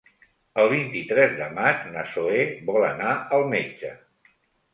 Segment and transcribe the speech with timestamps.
[0.61, 3.95] El vint-i-tres de maig na Zoè vol anar al metge.